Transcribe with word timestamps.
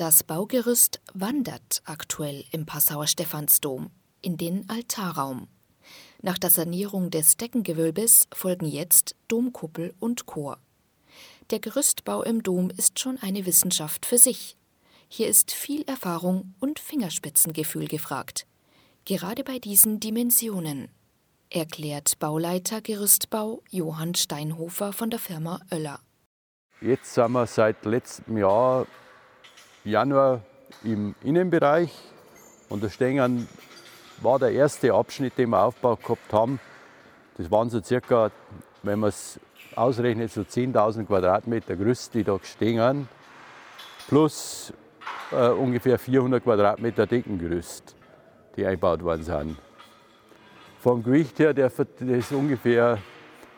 Das 0.00 0.24
Baugerüst 0.24 1.02
wandert 1.12 1.82
aktuell 1.84 2.46
im 2.52 2.64
Passauer 2.64 3.06
Stephansdom 3.06 3.90
in 4.22 4.38
den 4.38 4.66
Altarraum. 4.70 5.46
Nach 6.22 6.38
der 6.38 6.48
Sanierung 6.48 7.10
des 7.10 7.36
Deckengewölbes 7.36 8.26
folgen 8.32 8.64
jetzt 8.64 9.14
Domkuppel 9.28 9.92
und 10.00 10.24
Chor. 10.24 10.56
Der 11.50 11.60
Gerüstbau 11.60 12.22
im 12.22 12.42
Dom 12.42 12.70
ist 12.70 12.98
schon 12.98 13.18
eine 13.18 13.44
Wissenschaft 13.44 14.06
für 14.06 14.16
sich. 14.16 14.56
Hier 15.10 15.28
ist 15.28 15.52
viel 15.52 15.82
Erfahrung 15.82 16.54
und 16.60 16.78
Fingerspitzengefühl 16.78 17.86
gefragt. 17.86 18.46
Gerade 19.04 19.44
bei 19.44 19.58
diesen 19.58 20.00
Dimensionen, 20.00 20.88
erklärt 21.50 22.18
Bauleiter 22.18 22.80
Gerüstbau 22.80 23.62
Johann 23.68 24.14
Steinhofer 24.14 24.94
von 24.94 25.10
der 25.10 25.18
Firma 25.18 25.60
Oeller. 25.70 26.00
Jetzt 26.80 27.12
sind 27.12 27.32
wir 27.32 27.46
seit 27.46 27.84
letztem 27.84 28.38
Jahr 28.38 28.86
Januar 29.84 30.42
im 30.84 31.14
Innenbereich 31.22 31.90
und 32.68 32.84
da 32.84 32.90
stehen, 32.90 33.48
war 34.20 34.38
der 34.38 34.52
erste 34.52 34.92
Abschnitt, 34.92 35.38
den 35.38 35.50
wir 35.50 35.62
aufgebaut 35.62 36.02
gehabt 36.02 36.32
haben. 36.32 36.60
Das 37.38 37.50
waren 37.50 37.70
so 37.70 37.80
circa, 37.82 38.30
wenn 38.82 38.98
man 38.98 39.08
es 39.08 39.40
ausrechnet, 39.74 40.30
so 40.30 40.42
10.000 40.42 41.06
Quadratmeter 41.06 41.76
Gerüst, 41.76 42.14
die 42.14 42.24
da 42.24 42.38
stehen, 42.42 43.08
plus 44.08 44.72
äh, 45.32 45.48
ungefähr 45.48 45.98
400 45.98 46.42
Quadratmeter 46.42 47.06
Deckengerüst, 47.06 47.96
die 48.56 48.66
eingebaut 48.66 49.02
worden 49.02 49.22
sind. 49.22 49.56
Vom 50.80 51.02
Gewicht 51.02 51.38
her 51.38 51.54
darf 51.54 51.74
das 51.76 52.32
ungefähr 52.32 52.98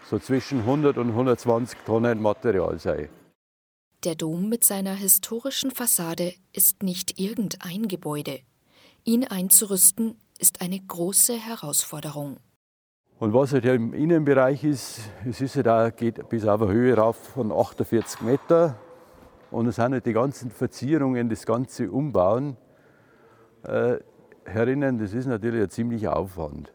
so 0.09 0.19
zwischen 0.19 0.61
100 0.61 0.99
und 0.99 1.11
120 1.11 1.79
Tonnen 1.85 2.21
Material 2.21 2.79
sein. 2.79 3.09
Der 4.05 4.17
Dom 4.17 4.49
mit 4.49 4.65
seiner 4.65 4.95
historischen 4.95 5.71
Fassade 5.71 6.35
ist 6.53 6.83
nicht 6.83 7.21
irgendein 7.21 7.87
Gebäude. 7.87 8.41
Ihn 9.05 9.25
einzurüsten 9.25 10.17
ist 10.41 10.61
eine 10.61 10.81
große 10.81 11.35
Herausforderung. 11.35 12.39
Und 13.21 13.33
was 13.33 13.53
halt 13.53 13.65
im 13.65 13.95
Innenbereich 13.95 14.65
ist, 14.65 15.03
es 15.25 15.41
ist 15.41 15.55
halt 15.55 15.69
auch, 15.69 15.95
geht 15.95 16.29
bis 16.29 16.45
auf 16.45 16.63
eine 16.63 16.73
Höhe 16.73 16.97
rauf 16.97 17.17
von 17.17 17.53
48 17.53 18.23
Meter. 18.23 18.77
Und 19.53 19.69
es 19.69 19.77
sind 19.77 19.93
halt 19.93 20.05
die 20.05 20.13
ganzen 20.13 20.51
Verzierungen, 20.51 21.29
das 21.29 21.47
ganze 21.47 21.89
Umbauen 21.89 22.57
äh, 23.63 23.99
herinnen, 24.45 24.99
das 24.99 25.13
ist 25.13 25.27
natürlich 25.27 25.63
ein 25.63 25.71
ziemlicher 25.71 26.17
Aufwand. 26.17 26.73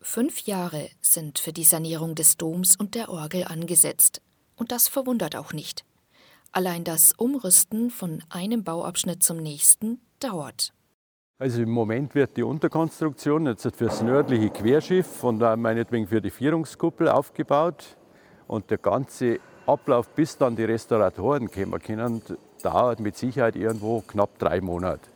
Fünf 0.00 0.40
Jahre 0.46 0.88
sind 1.02 1.38
für 1.38 1.52
die 1.52 1.64
Sanierung 1.64 2.14
des 2.14 2.38
Doms 2.38 2.76
und 2.76 2.94
der 2.94 3.10
Orgel 3.10 3.44
angesetzt. 3.44 4.22
Und 4.54 4.72
das 4.72 4.88
verwundert 4.88 5.36
auch 5.36 5.52
nicht. 5.52 5.84
Allein 6.56 6.84
das 6.84 7.12
Umrüsten 7.12 7.90
von 7.90 8.22
einem 8.30 8.64
Bauabschnitt 8.64 9.22
zum 9.22 9.36
nächsten 9.36 10.00
dauert. 10.20 10.72
Also 11.38 11.60
im 11.60 11.70
Moment 11.70 12.14
wird 12.14 12.38
die 12.38 12.44
Unterkonstruktion 12.44 13.44
jetzt 13.44 13.64
für 13.76 13.84
das 13.84 14.00
nördliche 14.00 14.48
Querschiff 14.48 15.22
und 15.22 15.40
meinetwegen 15.40 16.06
für 16.06 16.22
die 16.22 16.30
Vierungskuppel 16.30 17.10
aufgebaut. 17.10 17.98
Und 18.46 18.70
der 18.70 18.78
ganze 18.78 19.38
Ablauf, 19.66 20.08
bis 20.14 20.38
dann 20.38 20.56
die 20.56 20.64
Restauratoren 20.64 21.50
kommen 21.50 21.78
können, 21.78 22.22
dauert 22.62 23.00
mit 23.00 23.18
Sicherheit 23.18 23.54
irgendwo 23.54 24.00
knapp 24.00 24.38
drei 24.38 24.62
Monate, 24.62 25.10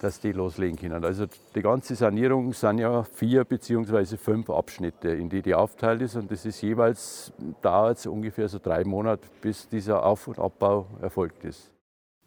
dass 0.00 0.20
die 0.20 0.32
loslegen 0.32 0.78
können. 0.78 1.04
Also 1.04 1.26
die 1.54 1.62
ganze 1.62 1.94
Sanierung 1.94 2.52
sind 2.52 2.78
ja 2.78 3.04
vier 3.04 3.44
bzw. 3.44 4.16
fünf 4.16 4.50
Abschnitte, 4.50 5.10
in 5.10 5.28
die 5.28 5.42
die 5.42 5.54
aufteilt 5.54 6.00
ist. 6.02 6.16
Und 6.16 6.30
das 6.30 6.44
ist 6.46 6.60
jeweils, 6.62 7.32
dauert 7.62 7.98
es 7.98 8.06
ungefähr 8.06 8.48
so 8.48 8.58
drei 8.58 8.84
Monate, 8.84 9.28
bis 9.42 9.68
dieser 9.68 10.04
Auf- 10.04 10.26
und 10.28 10.38
Abbau 10.38 10.86
erfolgt 11.00 11.44
ist. 11.44 11.70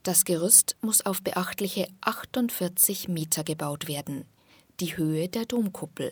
Das 0.04 0.26
Gerüst 0.26 0.76
muss 0.82 1.06
auf 1.06 1.22
beachtliche 1.24 1.88
48 2.02 3.08
Meter 3.08 3.44
gebaut 3.44 3.88
werden, 3.88 4.26
die 4.80 4.98
Höhe 4.98 5.28
der 5.28 5.46
Domkuppel. 5.46 6.12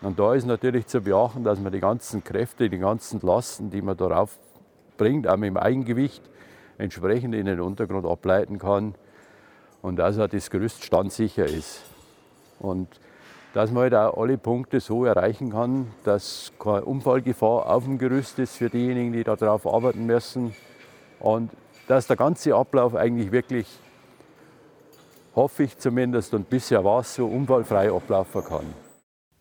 Und 0.00 0.18
da 0.18 0.34
ist 0.34 0.46
natürlich 0.46 0.86
zu 0.86 1.00
beachten, 1.00 1.44
dass 1.44 1.60
man 1.60 1.72
die 1.72 1.80
ganzen 1.80 2.24
Kräfte, 2.24 2.70
die 2.70 2.78
ganzen 2.78 3.20
Lasten, 3.20 3.70
die 3.70 3.82
man 3.82 3.96
darauf 3.96 4.38
bringt, 4.96 5.28
auch 5.28 5.36
mit 5.36 5.48
dem 5.48 5.56
Eigengewicht, 5.56 6.22
entsprechend 6.78 7.34
in 7.34 7.46
den 7.46 7.60
Untergrund 7.60 8.06
ableiten 8.06 8.58
kann 8.58 8.94
und 9.82 9.96
dass 9.96 10.18
auch 10.18 10.28
das 10.28 10.50
Gerüst 10.50 10.84
standsicher 10.84 11.46
ist. 11.46 11.80
Und 12.58 12.88
dass 13.54 13.70
man 13.70 13.84
halt 13.84 13.94
auch 13.94 14.20
alle 14.20 14.36
Punkte 14.38 14.80
so 14.80 15.04
erreichen 15.04 15.50
kann, 15.50 15.88
dass 16.04 16.52
keine 16.58 16.84
Unfallgefahr 16.84 17.68
auf 17.68 17.84
dem 17.84 17.98
Gerüst 17.98 18.38
ist 18.38 18.56
für 18.56 18.68
diejenigen, 18.68 19.12
die 19.12 19.24
darauf 19.24 19.66
arbeiten 19.66 20.06
müssen. 20.06 20.54
Und 21.20 21.50
dass 21.86 22.06
der 22.06 22.16
ganze 22.16 22.54
Ablauf 22.54 22.94
eigentlich 22.94 23.32
wirklich, 23.32 23.66
hoffe 25.34 25.64
ich 25.64 25.78
zumindest, 25.78 26.34
und 26.34 26.50
bisher 26.50 26.84
war 26.84 27.00
es 27.00 27.14
so, 27.14 27.26
unfallfrei 27.26 27.90
ablaufen 27.90 28.44
kann. 28.44 28.74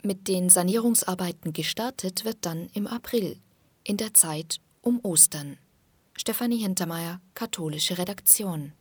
Mit 0.03 0.27
den 0.27 0.49
Sanierungsarbeiten 0.49 1.53
gestartet 1.53 2.23
wird 2.23 2.37
dann 2.45 2.69
im 2.73 2.87
April, 2.87 3.37
in 3.83 3.97
der 3.97 4.13
Zeit 4.13 4.57
um 4.81 4.99
Ostern. 5.03 5.57
Stefanie 6.15 6.57
Hintermeier, 6.57 7.19
katholische 7.33 7.97
Redaktion. 7.97 8.73